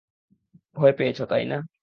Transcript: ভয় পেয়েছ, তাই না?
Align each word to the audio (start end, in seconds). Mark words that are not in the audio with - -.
ভয় 0.75 0.93
পেয়েছ, 0.97 1.19
তাই 1.23 1.43
না? 1.45 1.57